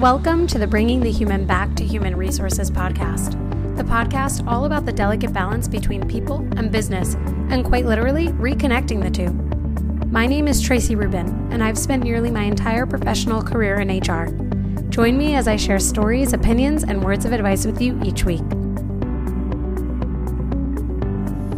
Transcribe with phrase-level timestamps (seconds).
[0.00, 3.30] Welcome to the Bringing the Human Back to Human Resources podcast,
[3.78, 7.14] the podcast all about the delicate balance between people and business,
[7.48, 9.30] and quite literally reconnecting the two.
[10.10, 14.26] My name is Traci Rubin, and I've spent nearly my entire professional career in HR.
[14.90, 18.44] Join me as I share stories, opinions, and words of advice with you each week.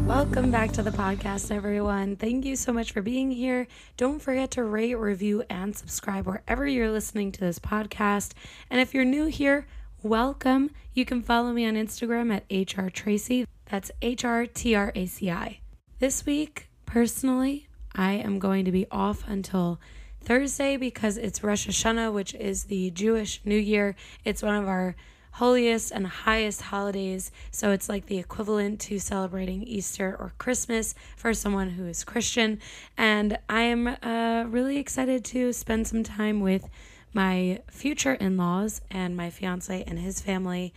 [0.08, 2.16] Welcome back to the podcast, everyone.
[2.16, 3.66] Thank you so much for being here.
[3.98, 8.32] Don't forget to rate, review, and subscribe wherever you're listening to this podcast.
[8.70, 9.66] And if you're new here,
[10.02, 10.70] welcome.
[10.94, 13.46] You can follow me on Instagram at HR Traci.
[13.66, 15.60] That's H R T R A C I.
[15.98, 19.78] This week, personally, I am going to be off until
[20.22, 23.94] Thursday because it's Rosh Hashanah, which is the Jewish New Year.
[24.24, 24.96] It's one of our
[25.38, 27.30] holiest and highest holidays.
[27.52, 32.58] So it's like the equivalent to celebrating Easter or Christmas for someone who is Christian.
[32.96, 36.68] And I am uh, really excited to spend some time with
[37.14, 40.74] my future in laws and my fiance and his family.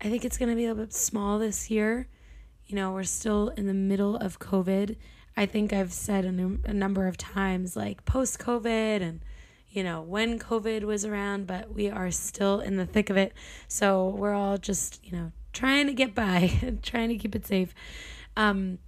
[0.00, 2.06] I think it's going to be a little bit small this year.
[2.66, 4.96] You know, we're still in the middle of COVID.
[5.38, 9.20] I think I've said a, num- a number of times, like post COVID and
[9.76, 13.34] you know, when COVID was around, but we are still in the thick of it.
[13.68, 17.74] So we're all just, you know, trying to get by, trying to keep it safe.
[18.38, 18.78] Um,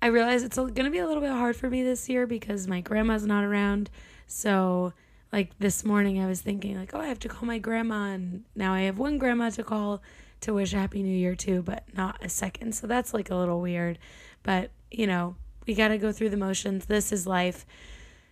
[0.00, 2.66] I realize it's going to be a little bit hard for me this year because
[2.66, 3.90] my grandma's not around.
[4.26, 4.94] So,
[5.34, 8.12] like this morning, I was thinking, like, oh, I have to call my grandma.
[8.12, 10.02] And now I have one grandma to call
[10.40, 12.74] to wish a happy new year to, but not a second.
[12.74, 13.98] So that's like a little weird.
[14.44, 16.86] But, you know, we got to go through the motions.
[16.86, 17.66] This is life.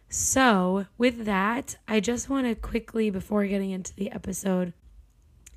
[0.09, 4.73] So, with that, I just want to quickly, before getting into the episode,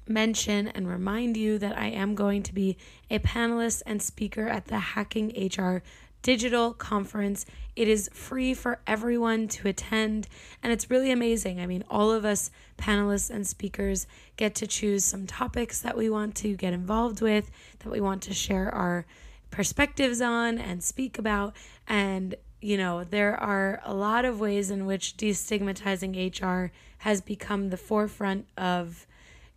[0.08, 2.78] mention and remind you that I am going to be
[3.12, 5.84] a panelist and speaker at the Hacking HR
[6.22, 7.46] digital conference.
[7.76, 10.28] It is free for everyone to attend,
[10.62, 11.62] and it's really amazing.
[11.62, 16.10] I mean, all of us panelists and speakers get to choose some topics that we
[16.10, 19.06] want to get involved with, that we want to share our
[19.52, 21.56] perspectives on and speak about.
[21.88, 27.70] And you know, there are a lot of ways in which destigmatizing HR has become
[27.70, 29.08] the forefront of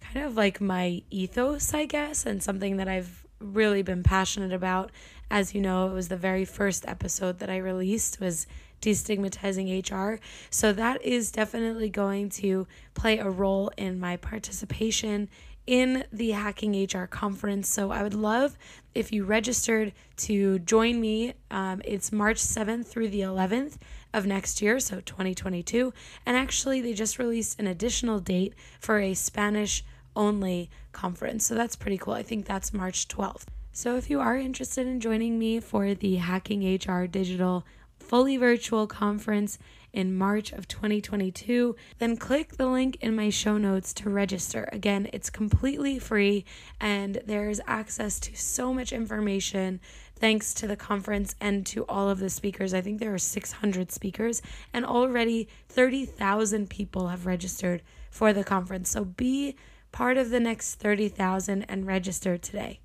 [0.00, 4.90] kind of like my ethos, I guess, and something that I've really been passionate about.
[5.30, 8.46] As you know, it was the very first episode that I released was
[8.80, 10.20] destigmatizing HR.
[10.50, 15.28] So that is definitely going to play a role in my participation
[15.66, 17.68] in the Hacking HR conference.
[17.68, 18.56] So I would love
[18.94, 21.34] if you registered to join me.
[21.50, 23.76] Um, it's March 7th through the 11th
[24.12, 25.92] of next year, so 2022.
[26.26, 29.84] And actually, they just released an additional date for a Spanish
[30.14, 31.46] only conference.
[31.46, 32.14] So that's pretty cool.
[32.14, 33.44] I think that's March 12th.
[33.72, 37.64] So if you are interested in joining me for the Hacking HR Digital
[37.98, 39.58] fully virtual conference,
[39.92, 44.68] in March of 2022, then click the link in my show notes to register.
[44.72, 46.44] Again, it's completely free
[46.80, 49.80] and there's access to so much information
[50.16, 52.72] thanks to the conference and to all of the speakers.
[52.72, 54.40] I think there are 600 speakers
[54.72, 58.90] and already 30,000 people have registered for the conference.
[58.90, 59.56] So be
[59.90, 62.80] part of the next 30,000 and register today.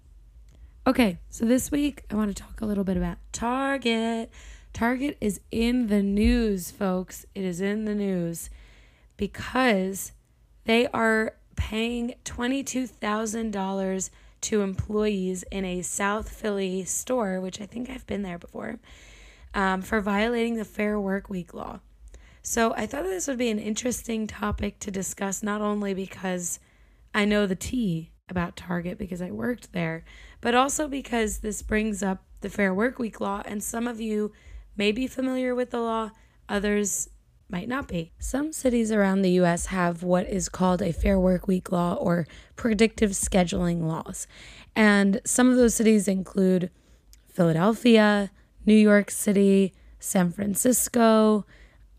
[0.88, 4.32] Okay, so this week I want to talk a little bit about Target.
[4.78, 7.26] Target is in the news, folks.
[7.34, 8.52] It is in the news
[9.18, 10.12] because
[10.66, 14.10] they are paying $22,000
[14.42, 18.78] to employees in a South Philly store, which I think I've been there before,
[19.56, 21.80] um, for violating the Fair Work Week law.
[22.44, 26.60] So I thought this would be an interesting topic to discuss, not only because
[27.16, 30.06] I know the tea about Target because I worked there,
[30.40, 34.34] but also because this brings up the Fair Work Week law, and some of you
[34.78, 36.12] may be familiar with the law,
[36.48, 37.10] others
[37.50, 38.12] might not be.
[38.20, 42.28] Some cities around the US have what is called a Fair Work Week law or
[42.56, 44.28] predictive scheduling laws.
[44.76, 46.70] And some of those cities include
[47.28, 48.32] Philadelphia,
[48.66, 51.46] New York City, San Francisco,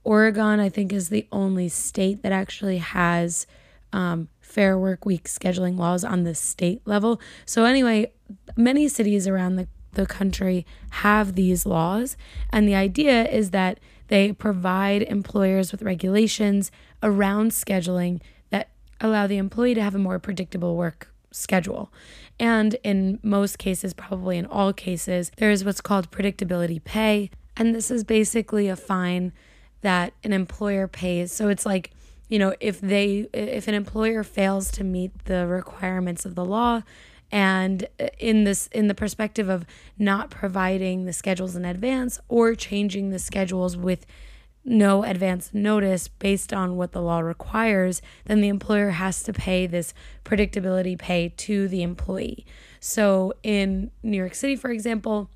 [0.05, 3.47] Oregon, I think, is the only state that actually has
[3.93, 7.21] um, Fair Work Week scheduling laws on the state level.
[7.45, 8.13] So, anyway,
[8.57, 9.69] many cities around the
[9.99, 12.17] the country have these laws.
[12.51, 16.71] And the idea is that they provide employers with regulations
[17.03, 18.69] around scheduling that
[19.01, 21.93] allow the employee to have a more predictable work schedule.
[22.39, 27.31] And in most cases, probably in all cases, there is what's called predictability pay.
[27.57, 29.33] And this is basically a fine
[29.81, 31.33] that an employer pays.
[31.33, 31.91] So it's like,
[32.29, 36.83] you know, if they if an employer fails to meet the requirements of the law,
[37.31, 39.65] and uh, in this in the perspective of
[39.99, 44.07] not providing the schedules in advance or changing the schedules with
[44.65, 49.67] no advance notice based on what the law requires, then the employer has to pay
[49.67, 49.95] this
[50.25, 52.45] predictability pay to the employee.
[52.81, 55.31] So in New York City, for example,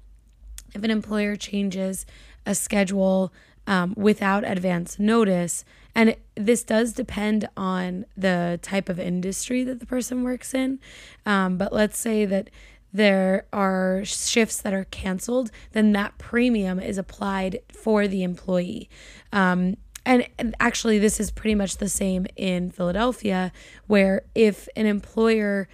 [0.75, 2.05] if an employer changes
[2.45, 3.33] a schedule
[3.67, 9.87] um, without advance notice, and this does depend on the type of industry that the
[9.87, 10.81] person works in.
[11.27, 12.51] Um, but let's say that
[12.93, 18.91] there are shifts that are canceled, then that premium is applied for the employee.
[19.33, 20.27] Um, and,
[20.59, 23.53] actually, this is pretty much the same in Philadelphia,
[23.87, 25.69] where if an employer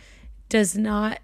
[0.49, 1.21] does not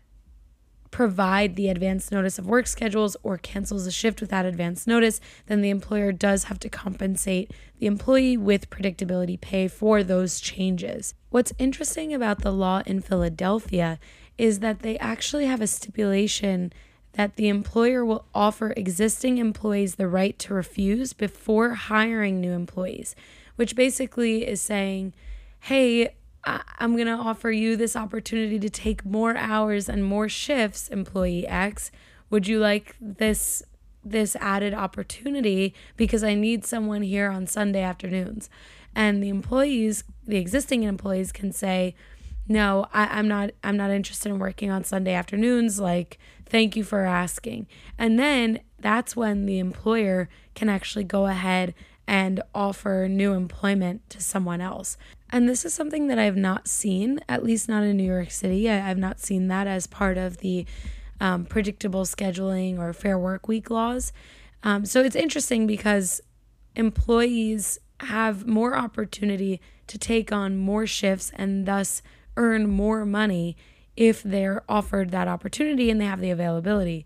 [0.94, 5.60] provide the advance notice of work schedules or cancels a shift without advance notice, then
[5.60, 7.50] the employer does have to compensate
[7.80, 11.12] the employee with predictability pay for those changes.
[11.30, 13.98] What's interesting about the law in Philadelphia
[14.38, 16.72] is that they actually have a stipulation
[17.14, 23.16] that the employer will offer existing employees the right to refuse before hiring new employees,
[23.56, 25.12] which basically is saying,
[25.58, 26.14] hey,
[26.46, 31.46] I'm going to offer you this opportunity to take more hours and more shifts, employee
[31.46, 31.90] X.
[32.30, 33.62] Would you like this
[34.06, 38.50] this added opportunity because I need someone here on Sunday afternoons?
[38.94, 41.94] And the employees, the existing employees can say,
[42.46, 46.84] "No, I, I'm not I'm not interested in working on Sunday afternoons, like thank you
[46.84, 47.66] for asking."
[47.98, 51.74] And then that's when the employer can actually go ahead
[52.06, 54.96] and offer new employment to someone else.
[55.34, 58.70] And this is something that I've not seen, at least not in New York City.
[58.70, 60.64] I, have not seen that as part of the
[61.20, 64.12] um, predictable scheduling or fair work week laws.
[64.62, 66.20] Um, so it's interesting because
[66.76, 72.00] employees have more opportunity to take on more shifts and thus
[72.36, 73.56] earn more money
[73.96, 77.04] if they're offered that opportunity and they have the availability.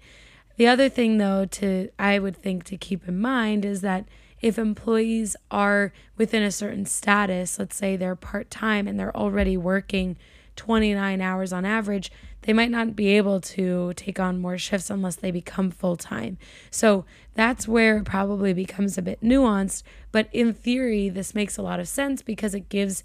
[0.59, 4.07] The other thing though to I would think to keep in mind is that
[4.40, 9.56] if employees are within a certain status, let's say they're part time and they're already
[9.56, 10.17] working
[10.56, 12.11] 29 hours on average,
[12.43, 16.38] they might not be able to take on more shifts unless they become full time.
[16.70, 17.05] So
[17.35, 19.82] that's where it probably becomes a bit nuanced.
[20.12, 23.02] But in theory, this makes a lot of sense because it gives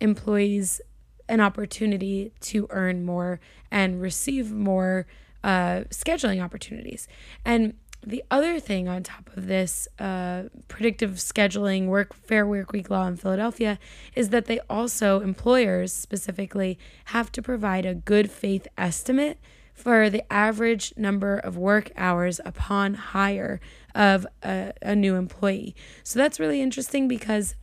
[0.00, 0.80] employees
[1.28, 3.40] an opportunity to earn more
[3.70, 5.06] and receive more
[5.42, 7.08] uh, scheduling opportunities.
[7.44, 7.74] And
[8.06, 13.06] the other thing on top of this uh, predictive scheduling work fair work week law
[13.08, 13.80] in Philadelphia
[14.14, 19.38] is that they also employers specifically have to provide a good faith estimate
[19.74, 23.60] for the average number of work hours upon hire
[23.94, 25.74] of a, a new employee.
[26.04, 27.56] So that's really interesting because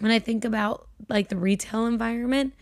[0.00, 2.52] when I think about like the retail environment,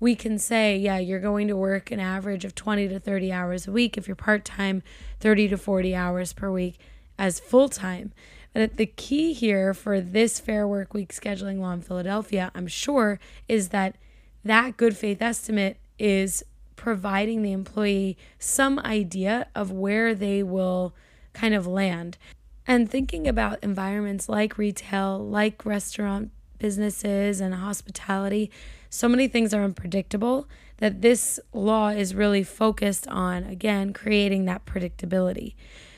[0.00, 3.66] we can say, yeah, you're going to work an average of 20 to 30 hours
[3.66, 3.96] a week.
[3.96, 4.82] If you're part time,
[5.20, 6.78] 30 to 40 hours per week
[7.18, 8.12] as full time.
[8.52, 13.18] But the key here for this Fair Work Week scheduling law in Philadelphia, I'm sure,
[13.48, 13.96] is that
[14.44, 16.44] that good faith estimate is
[16.76, 20.94] providing the employee some idea of where they will
[21.32, 22.18] kind of land.
[22.66, 28.50] And thinking about environments like retail, like restaurant businesses and hospitality,
[28.94, 34.64] so many things are unpredictable that this law is really focused on, again, creating that
[34.66, 35.56] predictability.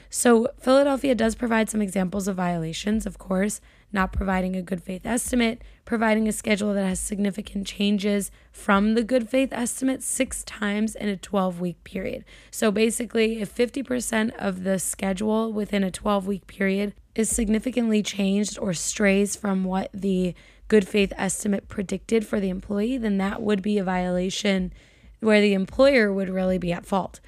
[0.08, 3.60] So, Philadelphia does provide some examples of violations, of course,
[3.93, 9.04] not providing a good faith estimate, providing a schedule that has significant changes from the
[9.04, 12.25] good faith estimate six times in a 12 week period.
[12.50, 18.59] So, basically, if 50% of the schedule within a 12 week period is significantly changed
[18.59, 20.35] or strays from what the
[20.68, 24.73] good faith estimate predicted for the employee, then that would be a violation
[25.20, 27.20] where the employer would really be at fault.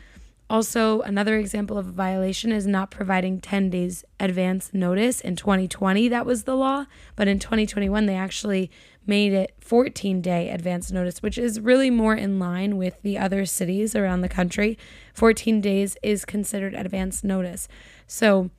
[0.50, 5.20] Also, another example of a violation is not providing 10 days advance notice.
[5.20, 8.70] In 2020, that was the law, but in 2021, they actually
[9.06, 13.44] made it 14 day advance notice, which is really more in line with the other
[13.44, 14.78] cities around the country.
[15.12, 17.68] 14 days is considered advance notice.
[18.06, 18.50] So,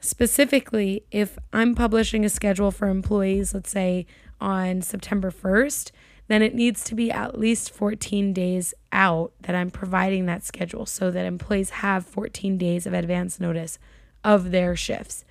[0.00, 4.06] specifically, if I'm publishing a schedule for employees, let's say
[4.40, 5.90] on September 1st,
[6.28, 10.86] then it needs to be at least 14 days out that I'm providing that schedule
[10.86, 13.78] so that employees have 14 days of advance notice
[14.24, 15.24] of their shifts.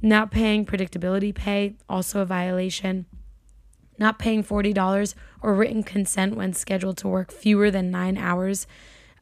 [0.00, 3.06] Not paying predictability pay, also a violation.
[3.98, 8.66] Not paying $40 or written consent when scheduled to work fewer than nine hours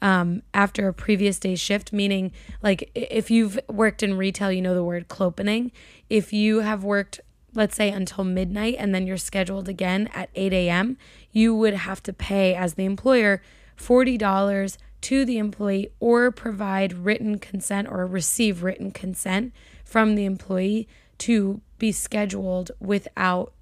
[0.01, 2.33] um, after a previous day's shift, meaning
[2.63, 5.71] like if you've worked in retail, you know the word clopening.
[6.09, 7.21] If you have worked
[7.55, 10.97] let's say until midnight and then you're scheduled again at 8 a.m.,
[11.31, 13.43] you would have to pay as the employer
[13.79, 19.53] $40 to the employee or provide written consent or receive written consent
[19.85, 20.89] from the employee
[21.19, 23.53] to be scheduled without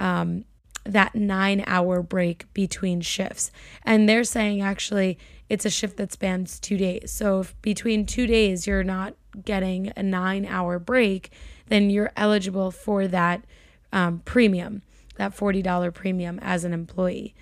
[0.00, 0.44] um,
[0.84, 3.50] that nine hour break between shifts.
[3.84, 7.10] And they're saying actually it's a shift that spans two days.
[7.10, 9.14] So if between two days you're not
[9.44, 11.30] getting a nine hour break,
[11.68, 13.44] then you're eligible for that
[13.92, 14.82] um, premium,
[15.16, 17.34] that $40 premium as an employee.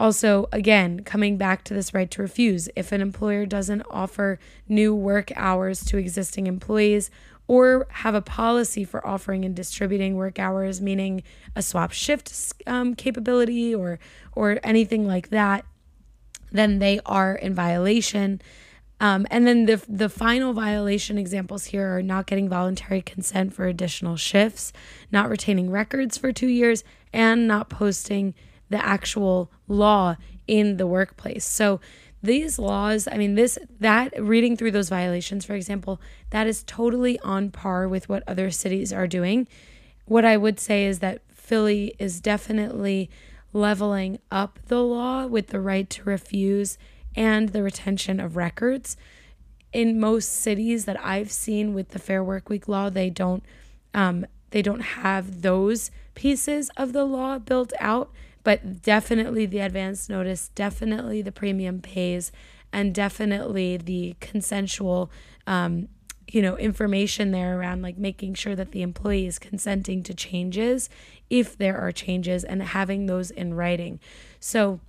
[0.00, 4.38] Also, again, coming back to this right to refuse, if an employer doesn't offer
[4.68, 7.10] new work hours to existing employees
[7.46, 11.22] or have a policy for offering and distributing work hours, meaning
[11.54, 12.32] a swap shift
[12.66, 13.98] um, capability or
[14.34, 15.64] or anything like that,
[16.50, 18.40] then they are in violation.
[19.02, 23.66] Um, and then the the final violation examples here are not getting voluntary consent for
[23.66, 24.72] additional shifts,
[25.10, 28.32] not retaining records for two years, and not posting
[28.70, 30.16] the actual law
[30.46, 31.44] in the workplace.
[31.44, 31.80] So
[32.22, 37.18] these laws, I mean, this, that, reading through those violations, for example, that is totally
[37.20, 39.48] on par with what other cities are doing.
[40.04, 43.10] What I would say is that Philly is definitely
[43.52, 46.78] leveling up the law with the right to refuse
[47.14, 48.96] and the retention of records.
[49.72, 53.42] In most cities that I've seen with the Fair Work Week law, they don't
[53.94, 58.10] um, they don't have those pieces of the law built out
[58.44, 62.32] but definitely the advance notice, definitely the premium pays,
[62.72, 65.10] and definitely the consensual,
[65.46, 65.88] um,
[66.26, 70.88] you know, information there around like making sure that the employee is consenting to changes
[71.28, 74.00] if there are changes and having those in writing.
[74.40, 74.80] So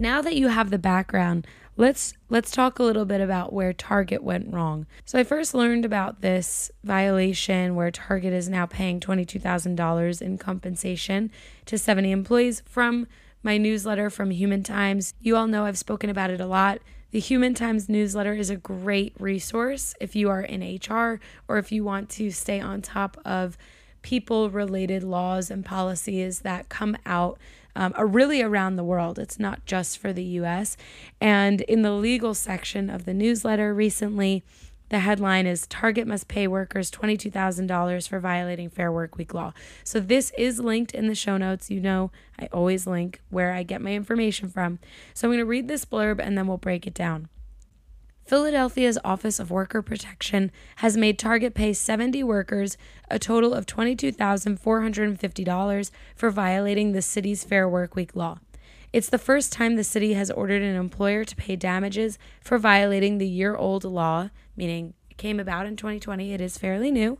[0.00, 4.22] now that you have the background, let's let's talk a little bit about where Target
[4.22, 4.86] went wrong.
[5.04, 11.30] So I first learned about this violation where Target is now paying $22,000 in compensation
[11.66, 13.06] to 70 employees from
[13.42, 15.14] my newsletter from Human Times.
[15.20, 16.80] You all know I've spoken about it a lot.
[17.10, 21.72] The Human Times newsletter is a great resource if you are in HR or if
[21.72, 23.58] you want to stay on top of
[24.02, 27.38] people related laws and policies that come out
[27.76, 29.18] um, are really around the world.
[29.18, 30.76] It's not just for the US.
[31.20, 34.44] And in the legal section of the newsletter recently,
[34.90, 39.52] the headline is Target must pay workers $22,000 for violating Fair Work Week law.
[39.84, 41.70] So this is linked in the show notes.
[41.70, 42.10] You know,
[42.40, 44.80] I always link where I get my information from.
[45.14, 47.28] So I'm going to read this blurb and then we'll break it down.
[48.30, 52.76] Philadelphia's Office of Worker Protection has made Target pay 70 workers
[53.10, 58.38] a total of $22,450 for violating the city's Fair Workweek law.
[58.92, 63.18] It's the first time the city has ordered an employer to pay damages for violating
[63.18, 67.18] the year old law, meaning it came about in 2020, it is fairly new,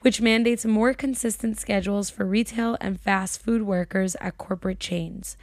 [0.00, 5.36] which mandates more consistent schedules for retail and fast food workers at corporate chains.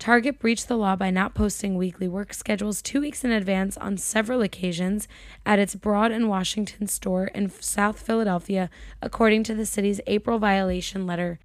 [0.00, 3.98] Target breached the law by not posting weekly work schedules two weeks in advance on
[3.98, 5.06] several occasions
[5.44, 8.70] at its Broad and Washington store in South Philadelphia,
[9.02, 11.38] according to the city's April violation letter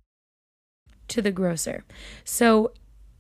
[1.09, 1.83] to the grocer.
[2.23, 2.71] So,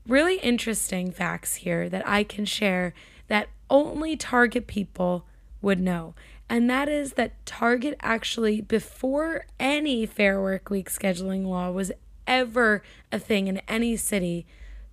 [0.07, 2.93] really interesting facts here that I can share
[3.27, 5.25] that only Target people
[5.61, 6.15] would know.
[6.47, 11.91] And that is that Target actually, before any Fair Work Week scheduling law was
[12.25, 14.45] ever a thing in any city,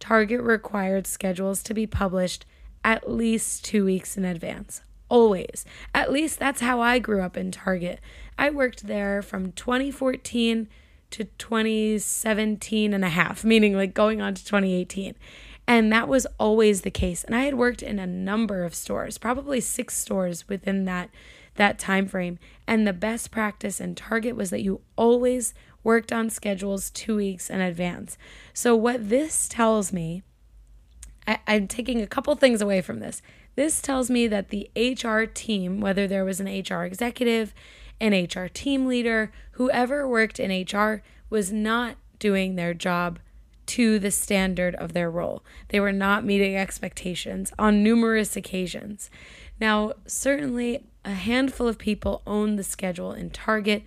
[0.02, 2.44] Target required schedules to be published
[2.82, 4.82] at least two weeks in advance.
[5.08, 5.64] Always.
[5.94, 8.00] At least that's how I grew up in Target.
[8.36, 10.68] I worked there from 2014
[11.10, 15.14] to 2017 and a half, meaning like going on to 2018.
[15.68, 17.22] And that was always the case.
[17.22, 21.10] And I had worked in a number of stores, probably six stores within that
[21.54, 22.40] that time frame.
[22.66, 27.50] And the best practice in Target was that you always worked on schedules two weeks
[27.50, 28.16] in advance.
[28.52, 30.22] So, what this tells me,
[31.26, 33.22] I, I'm taking a couple things away from this.
[33.54, 37.54] This tells me that the HR team, whether there was an HR executive,
[38.00, 43.18] an HR team leader, whoever worked in HR, was not doing their job
[43.66, 45.42] to the standard of their role.
[45.68, 49.10] They were not meeting expectations on numerous occasions.
[49.60, 53.82] Now, certainly a handful of people own the schedule in Target,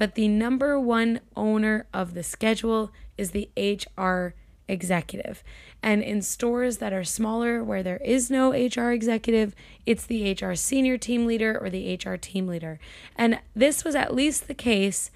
[0.00, 4.34] but the number one owner of the schedule is the HR
[4.66, 5.44] executive.
[5.82, 9.54] And in stores that are smaller where there is no HR executive,
[9.84, 12.80] it's the HR senior team leader or the HR team leader.
[13.14, 15.10] And this was at least the case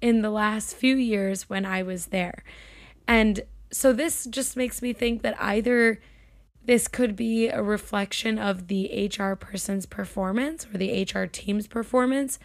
[0.00, 2.42] in the last few years when I was there.
[3.06, 6.00] And so this just makes me think that either
[6.64, 12.38] this could be a reflection of the HR person's performance or the HR team's performance,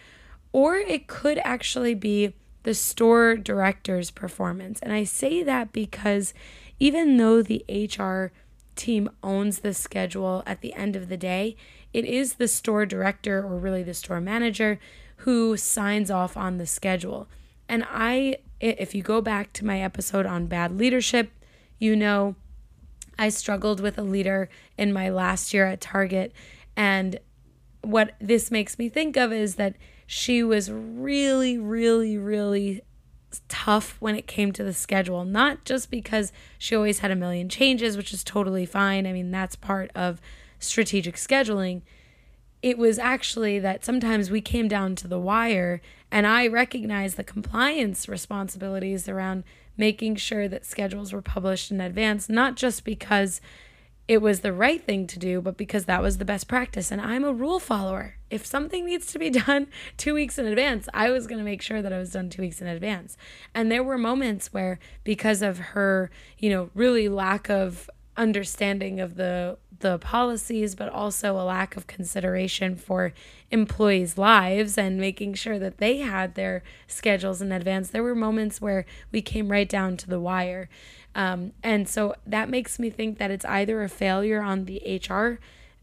[0.52, 4.80] or it could actually be the store director's performance.
[4.82, 6.34] And I say that because
[6.80, 8.32] even though the HR
[8.76, 11.56] team owns the schedule at the end of the day,
[11.94, 14.80] it is the store director or really the store manager
[15.18, 17.28] who signs off on the schedule.
[17.68, 21.32] And I, if you go back to my episode on bad leadership,
[21.80, 22.36] you know
[23.20, 26.34] I struggled with a leader in my last year at Target.
[26.76, 27.20] And
[27.82, 29.76] what this makes me think of is that
[30.08, 32.82] she was really, really, really
[33.50, 35.26] tough when it came to the schedule.
[35.26, 39.06] Not just because she always had a million changes, which is totally fine.
[39.06, 40.22] I mean, that's part of
[40.60, 41.82] strategic scheduling.
[42.62, 47.24] It was actually that sometimes we came down to the wire, and I recognized the
[47.24, 49.44] compliance responsibilities around
[49.76, 53.42] making sure that schedules were published in advance, not just because
[54.08, 56.92] it was the right thing to do, but because that was the best practice.
[56.92, 58.17] And I'm a rule follower.
[58.30, 59.68] If something needs to be done
[59.98, 62.42] two weeks in advance, I was going to make sure that it was done two
[62.42, 63.18] weeks in advance.
[63.54, 69.16] And there were moments where, because of her, you know, really lack of understanding of
[69.16, 73.14] the the policies but also a lack of consideration for
[73.52, 78.60] employees lives and making sure that they had their schedules in advance there were moments
[78.60, 80.68] where we came right down to the wire
[81.14, 85.40] um, and so that makes me think that it's either a failure on the hr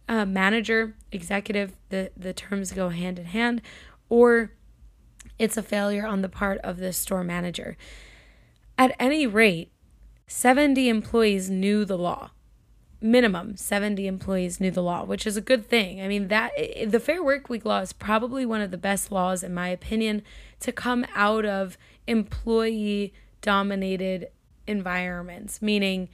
[0.09, 3.63] uh, manager executive the the terms go hand in hand
[4.09, 4.53] or
[5.39, 7.77] it's a failure on the part of the store manager
[8.77, 9.71] at any rate
[10.27, 12.31] 70 employees knew the law.
[13.01, 16.01] Minimum 70 employees knew the law, which is a good thing.
[16.01, 16.53] I mean, that
[16.87, 20.23] the Fair Work Week law is probably one of the best laws, in my opinion,
[20.61, 24.29] to come out of employee dominated
[24.67, 26.09] environments, meaning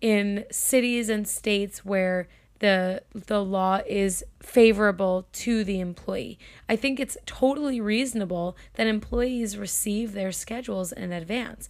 [0.00, 2.26] in cities and states where
[2.60, 6.38] the the law is favorable to the employee.
[6.68, 11.68] I think it's totally reasonable that employees receive their schedules in advance.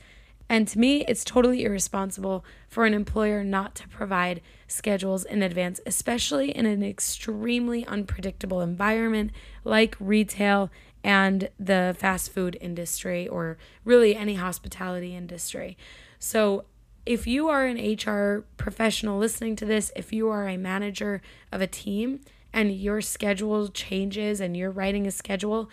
[0.48, 5.80] And to me, it's totally irresponsible for an employer not to provide schedules in advance,
[5.86, 9.30] especially in an extremely unpredictable environment
[9.64, 10.70] like retail
[11.02, 15.76] and the fast food industry or really any hospitality industry.
[16.18, 16.64] So,
[17.06, 21.20] if you are an HR professional listening to this, if you are a manager
[21.52, 22.20] of a team
[22.52, 25.68] and your schedule changes and you're writing a schedule,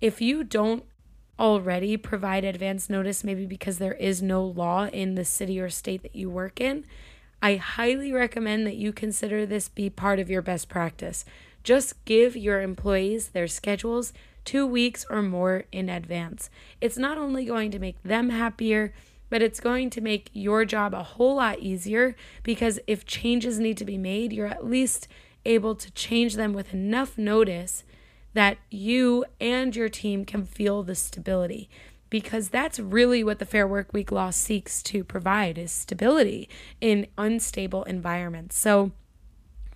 [0.00, 0.84] if you don't
[1.38, 6.02] already provide advance notice, maybe because there is no law in the city or state
[6.02, 6.84] that you work in,
[7.42, 11.24] I highly recommend that you consider this be part of your best practice.
[11.62, 14.12] Just give your employees their schedules
[14.44, 16.50] two weeks or more in advance.
[16.80, 18.92] It's not only going to make them happier,
[19.34, 23.76] but it's going to make your job a whole lot easier because if changes need
[23.76, 25.08] to be made, you're at least
[25.44, 27.82] able to change them with enough notice
[28.34, 31.68] that you and your team can feel the stability
[32.10, 36.48] because that's really what the fair work week law seeks to provide is stability
[36.80, 38.56] in unstable environments.
[38.56, 38.92] So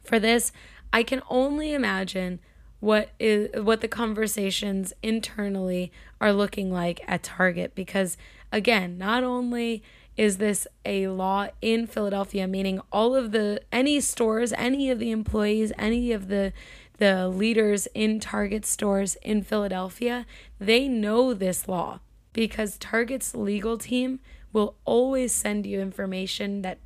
[0.05, 0.53] for this
[0.93, 2.39] i can only imagine
[2.81, 5.91] what is what the conversations internally
[6.21, 8.17] are looking like at target because
[8.53, 9.83] again not only
[10.17, 15.11] is this a law in Philadelphia meaning all of the any stores any of the
[15.11, 16.53] employees any of the
[16.99, 20.27] the leaders in Target stores in Philadelphia,
[20.61, 22.01] they know this law
[22.33, 24.21] because Target's legal team
[24.53, 26.79] will always send you information that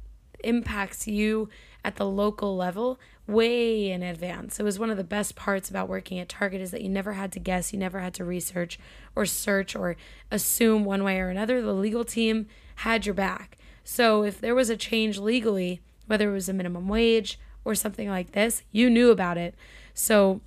[0.44, 1.48] impacts you
[1.84, 4.58] at the local level way in advance.
[4.58, 7.12] It was one of the best parts about working at Target is that you never
[7.12, 8.78] had to guess, you never had to research
[9.14, 9.96] or search or
[10.30, 11.62] assume one way or another.
[11.62, 13.56] The legal team had your back.
[13.84, 18.08] So if there was a change legally, whether it was a minimum wage or something
[18.08, 19.54] like this, you knew about it.
[19.94, 20.40] So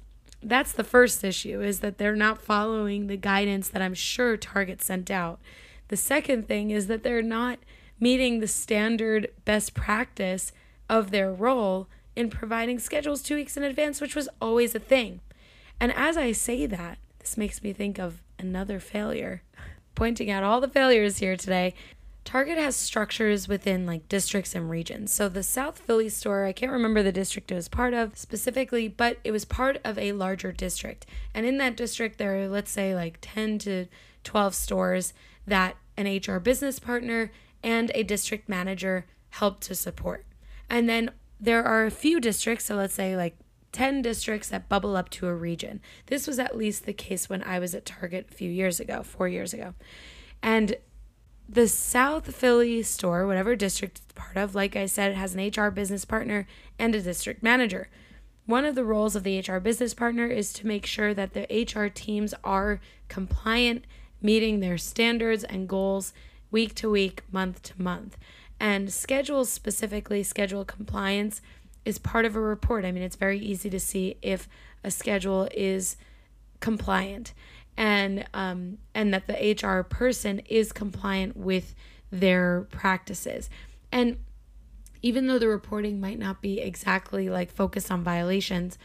[0.44, 4.82] that's the first issue is that they're not following the guidance that I'm sure Target
[4.82, 5.40] sent out.
[5.88, 7.60] The second thing is that they're not
[8.00, 10.52] meeting the standard best practice
[10.90, 15.22] of their role in providing schedules two weeks in advance, which was always a thing.
[15.80, 19.42] And as I say that, this makes me think of another failure.
[19.96, 21.74] Pointing out all the failures here today,
[22.26, 25.14] Target has structures within like districts and regions.
[25.14, 28.88] So the South Philly store, I can't remember the district it was part of specifically,
[28.88, 31.06] but it was part of a larger district.
[31.36, 33.86] And in that district, there are, let's say, like 10 to
[34.24, 35.14] 12 stores
[35.46, 37.32] that an HR business partner
[37.64, 40.26] and a district manager help to support.
[40.68, 43.36] And then there are a few districts, so let's say like
[43.72, 45.82] 10 districts that bubble up to a region.
[46.08, 49.04] This was at least the case when I was at Target a few years ago,
[49.04, 49.74] four years ago.
[50.42, 50.78] And
[51.48, 55.48] the South Philly store, whatever district it's part of, like I said, it has an
[55.48, 56.48] HR business partner
[56.80, 57.90] and a district manager.
[58.46, 61.48] One of the roles of the HR business partner is to make sure that the
[61.52, 63.86] HR teams are compliant,
[64.22, 66.14] meeting their standards and goals
[66.52, 68.18] week to week, month to month.
[68.60, 71.42] And schedules, specifically schedule compliance,
[71.84, 72.86] is part of a report.
[72.86, 74.48] I mean, it's very easy to see if
[74.84, 75.98] a schedule is
[76.60, 77.34] compliant.
[77.78, 81.76] and um, and that the HR person is compliant with
[82.12, 83.50] their practices.
[83.92, 84.18] And
[85.02, 88.78] even though the reporting might not be exactly like focused on violations,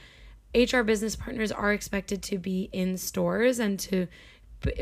[0.55, 4.09] HR business partners are expected to be in stores and to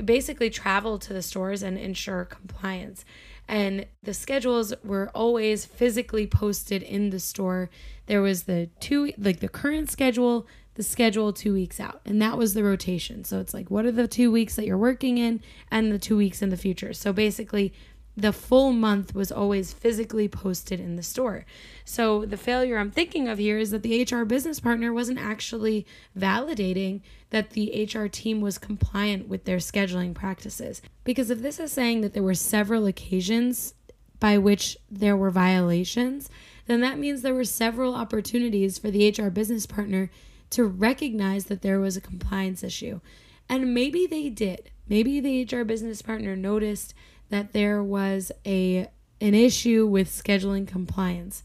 [0.04, 3.04] basically travel to the stores and ensure compliance.
[3.48, 7.70] And the schedules were always physically posted in the store.
[8.06, 12.02] There was the two, like the current schedule, the schedule two weeks out.
[12.04, 13.24] And that was the rotation.
[13.24, 16.16] So it's like, what are the two weeks that you're working in and the two
[16.16, 16.92] weeks in the future?
[16.92, 17.72] So basically,
[18.18, 21.46] the full month was always physically posted in the store.
[21.84, 25.86] So the failure I'm thinking of here is that the HR business partner wasn't actually
[26.18, 30.82] validating that the HR team was compliant with their scheduling practices.
[31.04, 33.74] Because if this is saying that there were several occasions
[34.18, 36.28] by which there were violations,
[36.66, 40.10] then that means there were several opportunities for the HR business partner
[40.50, 42.98] to recognize that there was a compliance issue.
[43.48, 44.72] And maybe they did.
[44.88, 46.94] Maybe the HR business partner noticed
[47.30, 48.88] that there was a
[49.20, 51.42] an issue with scheduling compliance.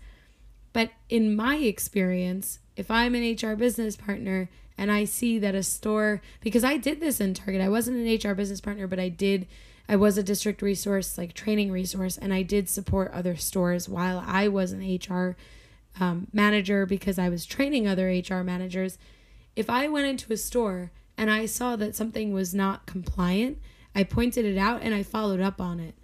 [0.73, 5.63] But in my experience, if I'm an HR business partner and I see that a
[5.63, 7.61] store because I did this in Target.
[7.61, 9.47] I wasn't an HR business partner, but I did
[9.87, 14.23] I was a district resource, like training resource, and I did support other stores while
[14.25, 15.35] I was an HR
[15.99, 18.97] um, manager because I was training other HR managers.
[19.57, 23.59] If I went into a store and I saw that something was not compliant,
[23.95, 25.95] I pointed it out and I followed up on it.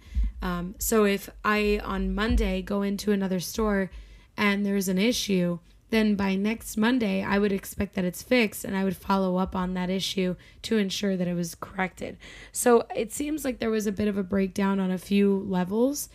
[0.42, 3.90] Um, so if I on Monday go into another store
[4.36, 5.58] and there's an issue,
[5.90, 9.54] then by next Monday, I would expect that it's fixed and I would follow up
[9.54, 12.16] on that issue to ensure that it was corrected.
[12.52, 16.08] So it seems like there was a bit of a breakdown on a few levels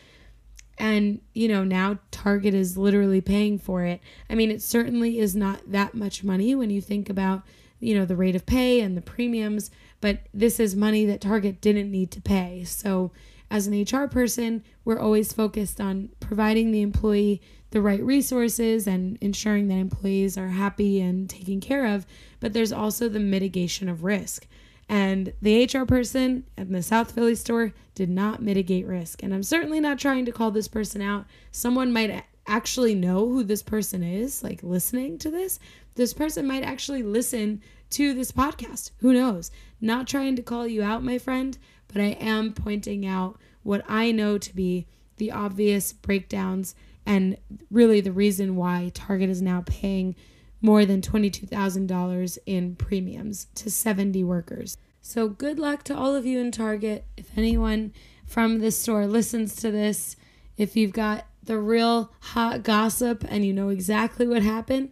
[0.78, 4.02] and you know now target is literally paying for it.
[4.30, 7.44] I mean it certainly is not that much money when you think about
[7.80, 11.62] you know the rate of pay and the premiums but this is money that target
[11.62, 12.64] didn't need to pay.
[12.66, 13.12] So
[13.50, 19.18] as an hr person we're always focused on providing the employee the right resources and
[19.22, 22.06] ensuring that employees are happy and taken care of
[22.40, 24.48] but there's also the mitigation of risk
[24.88, 29.24] and the HR person at the South Philly store did not mitigate risk.
[29.24, 31.26] And I'm certainly not trying to call this person out.
[31.52, 35.60] Someone might actually know who this person is, like listening to this.
[35.96, 38.92] This person might actually listen to this podcast.
[38.98, 39.50] Who knows?
[39.82, 44.12] Not trying to call you out, my friend, but I am pointing out what I
[44.12, 44.86] know to be
[45.18, 47.38] the obvious breakdowns and
[47.72, 50.16] really the reason why Target is now paying
[50.62, 54.78] more than $22,000 in premiums to 70 workers.
[55.02, 57.06] So, good luck to all of you in Target.
[57.16, 57.94] If anyone
[58.26, 60.16] from this store listens to this,
[60.58, 64.90] if you've got the real hot gossip and you know exactly what happened,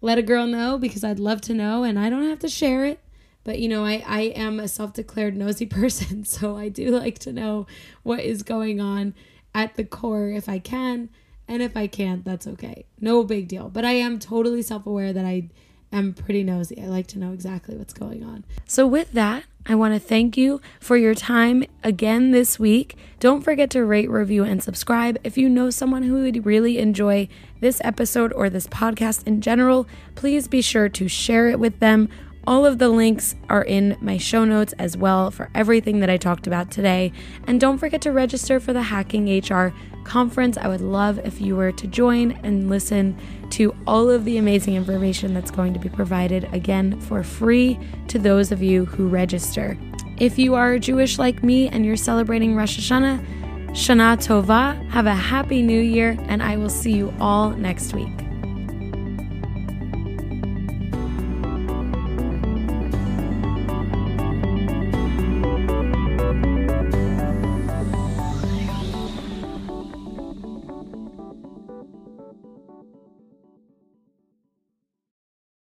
[0.00, 2.84] let a girl know because I'd love to know and I don't have to share
[2.84, 3.00] it.
[3.44, 7.18] But you know, I, I am a self declared nosy person, so I do like
[7.20, 7.66] to know
[8.02, 9.14] what is going on
[9.54, 11.08] at the core if I can.
[11.48, 12.84] And if I can't, that's okay.
[13.00, 13.70] No big deal.
[13.70, 15.48] But I am totally self aware that I
[15.90, 16.80] am pretty nosy.
[16.80, 18.44] I like to know exactly what's going on.
[18.66, 22.96] So, with that, I want to thank you for your time again this week.
[23.18, 25.18] Don't forget to rate, review, and subscribe.
[25.24, 27.28] If you know someone who would really enjoy
[27.60, 32.08] this episode or this podcast in general, please be sure to share it with them
[32.48, 36.16] all of the links are in my show notes as well for everything that I
[36.16, 37.12] talked about today.
[37.46, 39.74] And don't forget to register for the Hacking HR
[40.08, 40.56] conference.
[40.56, 43.16] I would love if you were to join and listen
[43.50, 48.18] to all of the amazing information that's going to be provided again for free to
[48.18, 49.78] those of you who register.
[50.16, 55.14] If you are Jewish like me and you're celebrating Rosh Hashanah, Shana Tova, have a
[55.14, 58.27] happy new year, and I will see you all next week.